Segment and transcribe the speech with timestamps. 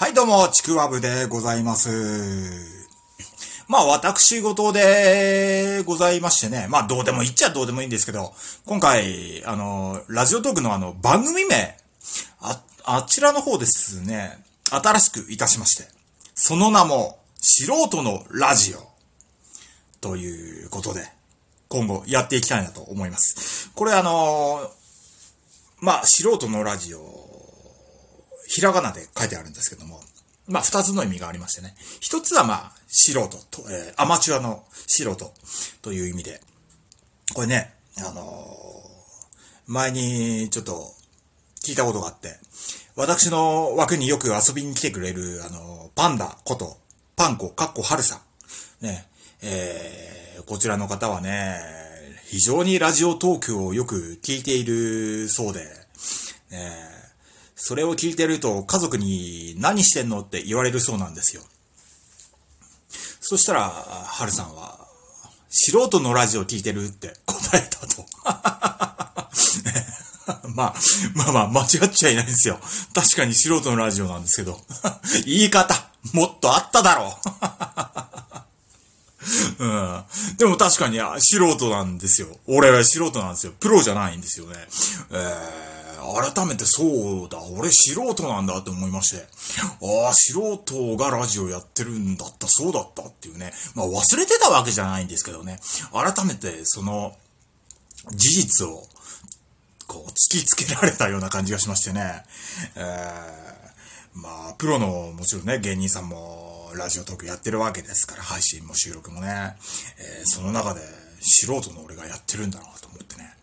[0.00, 1.90] はい、どうも、ちくわぶでございます。
[3.66, 6.68] まあ、私事でございましてね。
[6.70, 8.32] まあ、どうでもいいっちゃどうでもいいんですけど、
[8.64, 11.76] 今回、あの、ラジオトークのあの、番組名、
[12.40, 14.38] あ、あちらの方ですね、
[14.70, 15.88] 新しくいたしまして、
[16.36, 18.88] その名も、素人のラジオ、
[20.00, 21.10] ということで、
[21.66, 23.72] 今後やっていきたいなと思います。
[23.74, 24.60] これあの、
[25.80, 27.27] まあ、素人のラジオ、
[28.48, 30.00] ひらがなで書いてあるんですけども、
[30.48, 31.74] まあ、二つの意味がありましてね。
[32.00, 35.32] 一つはまあ、素人と、えーアマチュアの素人
[35.82, 36.40] という意味で、
[37.34, 38.88] これね、あのー
[39.70, 40.94] 前にちょっと
[41.62, 42.38] 聞いたことがあって、
[42.96, 46.78] 私の枠によく遊びに来てくれる、あのーパンダこと、
[47.16, 48.22] パンコ、かっこはるさ
[48.80, 48.84] ん。
[48.84, 49.06] ね、
[49.42, 51.58] えー、こちらの方はね、
[52.24, 55.60] 非常にラジオトークをよく聞いているそうで、
[56.50, 56.72] ね、
[57.60, 61.42] それを聞いてると家族に何してんのって言われるそうなんですよ。
[63.20, 64.78] そしたら、はるさんは、
[65.50, 68.06] 素人のラジオ聞いてるって答えたと。
[70.54, 70.74] まあ、
[71.14, 72.60] まあまあ、間違っちゃいないんですよ。
[72.94, 74.60] 確かに素人のラジオなんですけど。
[75.26, 75.74] 言い方、
[76.12, 77.18] もっとあっただろ
[79.58, 79.64] う。
[79.64, 80.04] うん。
[80.36, 82.28] でも確かに素人なんですよ。
[82.46, 83.52] 俺は素人なんですよ。
[83.58, 84.54] プロじゃないんですよね。
[85.10, 85.77] えー、
[86.14, 87.42] 改めてそうだ。
[87.42, 89.26] 俺素人なんだって思いまして。
[89.82, 93.52] ああ、素人がラジオやってるんだった、そうだったっていうね。
[93.74, 95.58] まあ忘れてたわけじゃないんですけどね。
[95.92, 97.16] 改めてその
[98.12, 98.82] 事実を
[99.86, 102.22] こう突きつけられたような感じがしましてね。
[102.76, 109.56] えー、まあ、プロのもちろんね、芸人さんもラジオトークやってるわけですから、配信も収録もね。
[109.98, 110.80] えーその中で
[111.20, 113.34] 素人の俺がやってるんだなと思ってね。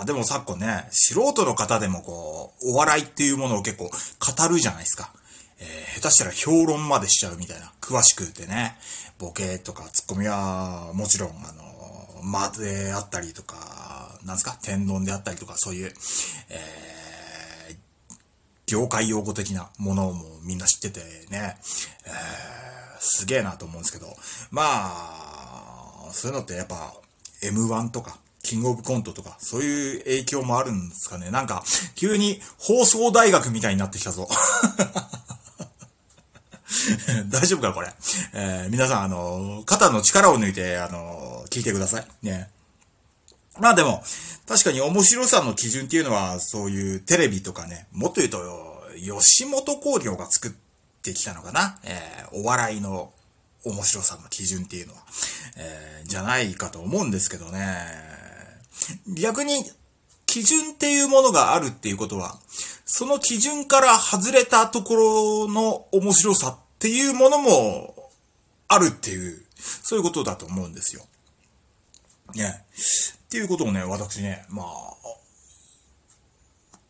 [0.00, 5.12] あ、でも昨今ね、素人の方でもこう、お笑いっていうものを結構語るじゃないですか。
[5.58, 8.76] えー下手したら評論までしちゃうみたいな、詳しくてね、
[9.18, 15.92] ボケとかツッコミはもちろん、あの、間であったりとか、なんですか、天丼であったりとか、そういう、
[16.50, 16.88] えー
[18.66, 21.00] 業界用語的なものもみんな知ってて
[21.30, 21.56] ね、
[22.04, 22.68] えー
[23.00, 24.08] すげえなと思うんですけど、
[24.50, 26.92] まあ、そういうのってやっぱ
[27.42, 31.30] M1 とか、キングオブコントとか、そういう影響もあるんですかね。
[31.30, 34.28] なんか、急に放送大学みたいになってきたぞ。
[37.30, 37.92] 大丈夫かこれ。
[38.34, 42.06] えー皆さん、あの、肩の力を抜いて、あの、聞いてください。
[42.22, 42.50] ね。
[43.58, 44.02] まあでも、
[44.46, 48.38] 確かに面白さの基準っていうのは、そういうテレビとかね、もっと言うと、
[48.96, 50.50] 吉本興業が作っ
[51.02, 51.78] てきたのかな。
[51.84, 53.10] えーお笑いの
[53.64, 55.00] 面白さの基準っていうのは、
[55.56, 58.17] えーじゃないかと思うんですけどね。
[59.06, 59.64] 逆に、
[60.28, 62.38] 基準っていうものがあるっていうことは、
[62.84, 68.10] その基準から外れたところの面白さっていうものも
[68.68, 71.02] あるっていう、そういうことだと思うんですよ。
[72.34, 72.62] ね。
[73.24, 74.66] っていうことをね、私ね、まあ、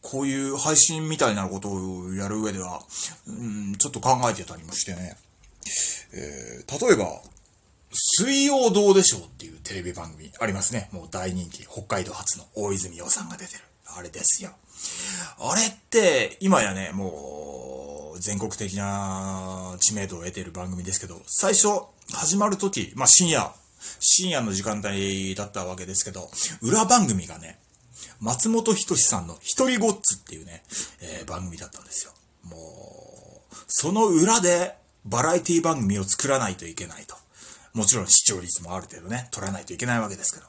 [0.00, 2.82] こういう配信みたいなことをやる上では、
[3.26, 5.16] うん、ちょっと考えてたりもしてね。
[6.12, 7.20] えー、例えば、
[7.94, 10.88] 水曜どうでしょうっていうテレビ番組ありますね。
[10.92, 11.62] もう大人気。
[11.62, 13.60] 北海道初の大泉洋さんが出てる。
[13.96, 14.50] あれですよ。
[15.38, 21.68] あれって、今やね、もう、全国的な知名度を得ている番組ですけど、最初、
[22.12, 23.52] 始まる時、まあ深夜、
[24.00, 26.28] 深夜の時間帯だったわけですけど、
[26.62, 27.58] 裏番組がね、
[28.20, 30.62] 松本人志さんの一人ごっつっていうね、
[31.00, 32.12] えー番組だったんですよ。
[32.44, 37.16] もう、その裏でバラエティ番組を作らないといけないと。
[37.74, 40.46] もちろん視聴率もある程度ね、取らないといけないわけですけど。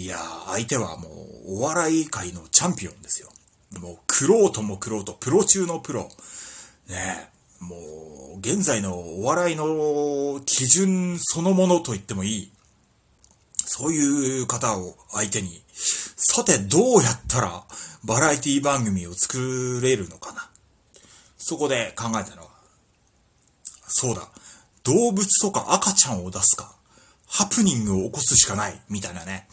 [0.00, 1.08] いやー、相手はも
[1.46, 3.30] う、お笑い界のチャンピオンですよ。
[3.80, 6.10] もう、クロートもクロート、プロ中のプロ。
[6.88, 12.52] ねえ、もう、現在のお笑いの基準そのものと言ってもいい。
[13.64, 17.64] そういう方を相手に、さてどうやったら
[18.04, 20.50] バラエティ番組を作れるのかな。
[21.38, 22.48] そこで考えたのは、
[23.88, 24.28] そうだ、
[24.84, 26.74] 動物とか赤ちゃんを出すか、
[27.26, 29.48] ハプニングを起こすしかない、みたいなね、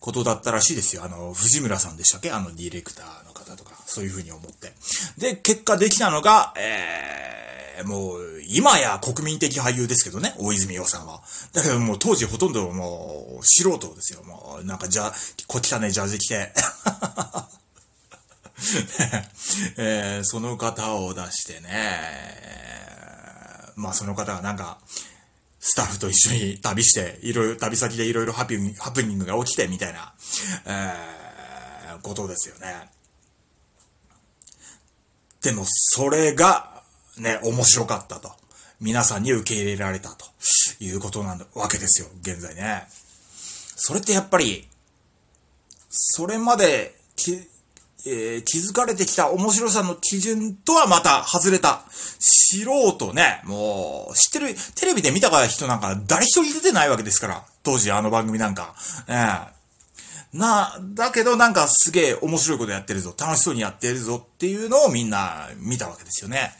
[0.00, 1.04] ことだったらしいですよ。
[1.04, 2.30] あの、藤村さんでしたっけ？
[2.30, 4.72] あの、ディレクターの方とか、そういうふうに思って。
[5.18, 11.20] で、結果できたのが、えー、もう、今や国民的俳優ですけどね、大泉洋さんは。
[11.52, 14.22] だけどもう当時ほとんどもう、素人ですよ。
[14.22, 15.12] もう、なんかじゃ、
[15.46, 16.52] こ汚ねジャージ着て。
[19.76, 22.77] えーその方を出してね、
[23.78, 24.78] まあその方がなんか、
[25.60, 30.12] スタッフと一緒に旅して、いろいろ、旅先でいろいろハプニングハプニングが起きてみたいな、
[30.66, 31.28] えー
[32.02, 32.88] ことですよね。
[35.42, 36.82] でも、それが、
[37.16, 38.30] ね、面白かったと。
[38.80, 40.26] 皆さんに受け入れられたと
[40.80, 42.86] いうことな、わけですよ、現在ね。
[43.76, 44.68] それってやっぱり、
[45.90, 46.94] それまで、
[48.06, 51.82] えー、気づかれてきた面白さの基準とはまた外れた。
[51.90, 57.44] 素人ね、もう、知ってる、テレビで見た人なんか誰一人出てないわけですから。
[57.62, 58.74] 当時あの番組なんか。
[59.08, 59.58] ね
[60.32, 66.52] な、だけどなんかすげえ面白いことやってるぞ、楽しそうにやってるぞっていうのをみんな見たわけですよね。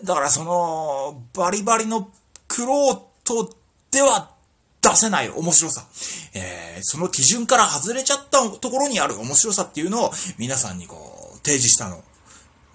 [0.00, 2.10] えー、だからその、バリバリの
[2.46, 3.54] クロート
[3.90, 4.31] では
[4.82, 5.86] 出せない面白さ。
[6.34, 12.02] えー、その基準から外れちゃったところにある面白さっていうのを皆さんにこう、提示したの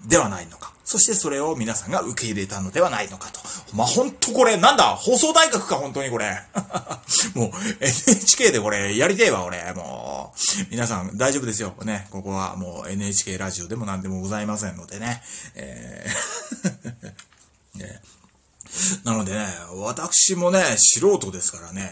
[0.06, 0.72] ではないのか。
[0.84, 3.40] そしてそれを皆さんが受け入れたのではないのかと。
[3.74, 4.84] まあ、ほんとこれ、なんだ？
[4.84, 6.42] 放送大学か、本当にこれ。
[7.36, 7.50] もう、
[7.80, 9.70] NHK でこれ、やりてえわ、俺。
[9.74, 11.74] もう、皆さん大丈夫ですよ。
[11.84, 15.22] ね、ここはもう NHK ラジオでも何でもございませんのでね。
[15.56, 16.97] えー
[19.04, 19.46] なのでね、
[19.76, 21.90] 私もね、素人ですからね、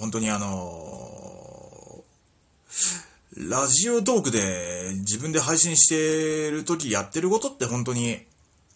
[0.00, 8.26] 本当にあのー、ラジオトークで自分で配信してる時やってることって本当に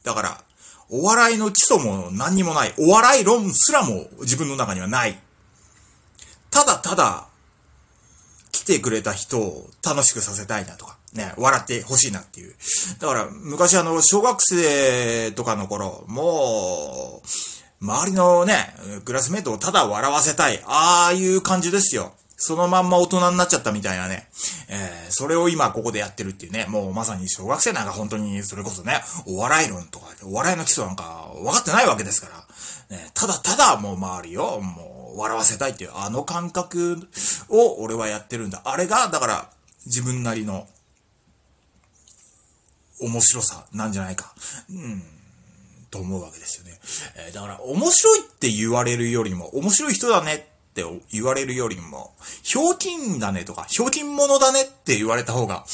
[0.06, 0.40] だから、
[0.88, 2.72] お笑いの基礎も何にもない。
[2.78, 5.18] お笑い論すらも自分の中にはない。
[6.48, 7.26] ただただ、
[8.52, 12.54] 来てくれた人を楽しくさせたいなとか、ね、笑ってほしいなっていう。
[13.00, 18.74] だから、昔あの、小学生とかの頃、もう、周りのね、
[19.04, 20.62] クラスメイトをただ笑わせたい。
[20.66, 22.12] ああいう感じですよ。
[22.38, 24.28] そのまんま大人になっちゃったみたいなね。
[24.68, 26.66] えー、それを今ここでやってるっていうね。
[26.68, 32.28] もうまさに小学生なんか本当にそれこそね、お笑い論とか、お笑いの基礎なんか分かってないわけですか
[32.90, 32.96] ら。
[32.96, 37.08] ね、ただただもう周りをもう笑わせたいっていうあの感覚
[37.48, 38.62] を俺はやってるんだ。
[38.64, 39.50] あれが、だから
[39.86, 40.66] 自分なりの
[43.00, 44.32] 面白さなんじゃないか。
[44.70, 45.02] うん。
[45.90, 46.78] と思うわけですよね。
[47.16, 50.38] えー、だから面白いって言われるよりも面白い人だねっ
[50.74, 55.64] て言われるよりも、ひょうきんだねとか、ひょうきん者だねって言われた方が、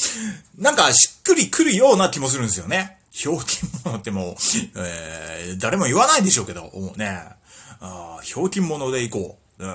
[0.57, 2.99] なんかしっくりくるような気もするんですよね。
[3.11, 4.35] ひょうきん者ってもう、
[4.77, 7.21] えー、誰も言わないでしょうけど、もうね、
[7.81, 9.67] あひょうきん者でいこう、っ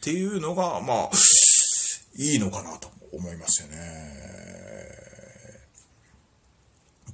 [0.00, 1.10] ていうのが、まあ、
[2.16, 5.07] いいのかなと思いますよね。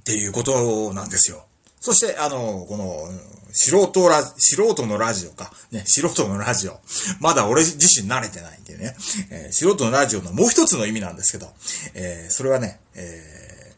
[0.05, 1.47] っていうことなんですよ。
[1.81, 3.09] そして、あの、この、
[3.53, 5.51] 素人ラ、素人のラジオか。
[5.71, 6.79] ね、素人のラジオ。
[7.21, 8.97] まだ俺自身慣れてないんでね。
[9.31, 11.47] えー、素人のラジオのもう一つの意味なんですけど、
[11.95, 13.75] えー、それはね、えー、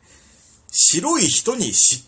[0.73, 2.05] 白い人にし、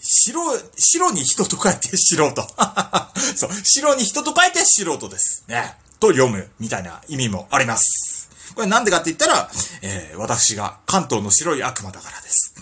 [0.00, 0.42] 白、
[0.76, 2.46] 白に人と書いて 素人。
[3.34, 5.44] そう、白に人と書いて素人です。
[5.48, 5.74] ね。
[5.98, 8.28] と読む、みたいな意味もあります。
[8.54, 9.50] これなんでかって言ったら、
[9.82, 12.54] えー、私が関東の白い悪魔だからです。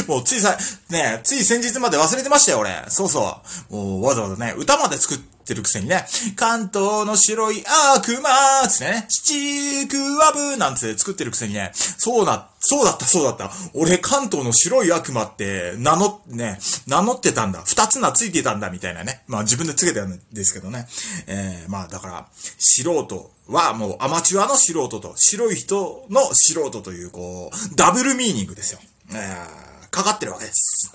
[0.08, 0.56] もうついさ、
[0.90, 2.84] ね、つい先日まで忘れてましたよ、俺。
[2.88, 3.74] そうそう。
[3.74, 6.06] もうわざわざね、歌まで作ってるくせにね、
[6.36, 7.64] 関東の白い
[7.96, 13.50] 悪魔つってね、七クワブなんて作ってるくせにね、そうな、そうだった、そうだった。
[13.74, 17.62] 俺関東の白い悪魔って名乗、ね、名乗ってたんだ。
[17.66, 19.22] 二つ名ついてたんだ、みたいなね。
[19.26, 20.86] まあ自分でつけてるんですけどね。
[21.26, 22.26] えー、まあだから、
[22.58, 28.80] 素人はもうアマチュアの素人と、白い人の素人という、こう、ダブルミーニングですよ。
[29.10, 30.90] えー、かかってるわけです。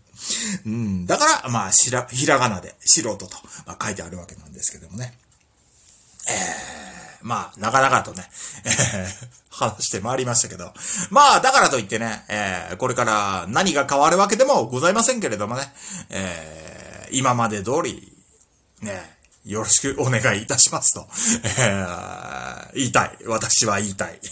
[0.64, 3.28] うん、だから、まあ、しら、ひらがなで、素人と、
[3.66, 5.18] まあ、書いてあるわけなんですけどもね。
[6.28, 6.36] えー、
[7.22, 8.30] まあ、なかなかとね、
[8.64, 10.72] えー、 話して回りましたけど。
[11.10, 15.72] まあ、だからといってね、えー、これから何が変わるわけでもございませんけれどもね、
[16.08, 18.16] えー、今まで通り、
[18.80, 21.06] ね、よろしくお願いいたしますと、
[21.58, 23.18] えー、言いたい。
[23.26, 24.18] 私は言いたい。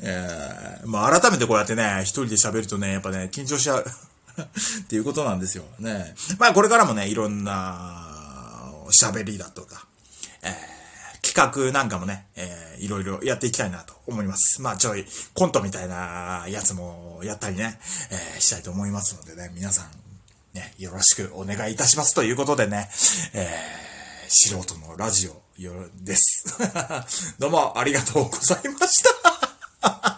[0.00, 0.53] えー、
[0.94, 5.64] まあ改めてこうやってね、一人で喋るとね、やっぱね、緊張しちゃう っていうことなんですよ。
[5.80, 6.14] ね。
[6.38, 8.70] まあこれからもね、いろんな
[9.02, 9.86] 喋りだとか、
[10.42, 14.62] えー、企画なんかもね、えー、いろいろやっていきたいなと思います。
[14.62, 19.88] まあちょいコントみたいなやつもやったりね、えー、したいと思いますのでね、皆さん、
[20.56, 22.88] ね、よろしくお願いいたしますということでね、
[23.32, 26.56] えー、素人のラジオよ、です。
[27.40, 30.13] どうもありがとうございました。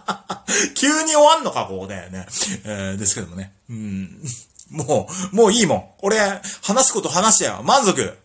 [0.74, 2.26] 急に終わんのか、こうだよね。
[2.64, 3.52] えー、ですけどもね。
[3.68, 4.22] うん。
[4.70, 5.84] もう、もういいもん。
[6.02, 6.18] 俺、
[6.62, 7.62] 話すこと話したよ。
[7.62, 8.16] 満足。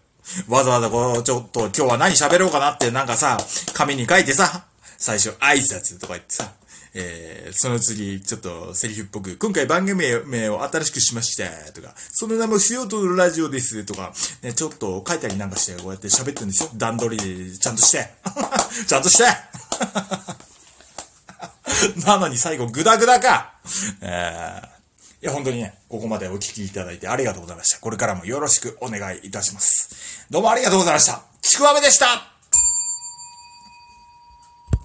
[0.48, 3.38] わざわざこう、ちょっと今日は何喋ろうかなってなんかさ、
[3.74, 4.66] 紙に書いてさ、
[4.98, 6.52] 最初挨拶とか言ってさ、
[6.94, 16.70] えー、その次、ちょっとセリフっぽく、今回番組名を新しくしました、とか、その名も素人のラジオです、とか、ね、ちょっと書いたりなんかして、こうやって喋ってるんですよ。
[16.76, 18.10] 段取りで、ちゃんとして。
[18.88, 20.51] ちゃんとして
[22.06, 23.54] なのに最後グダグダか。
[24.02, 27.80] えー、いや、本当にね、ここまでお聞きいただいてありがとうございました。
[27.80, 30.26] これからもよろしくお願いいたします。
[30.30, 31.22] どうもありがとうございました。
[31.42, 32.31] ちくわめでした